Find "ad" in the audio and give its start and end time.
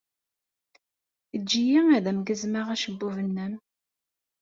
1.97-2.05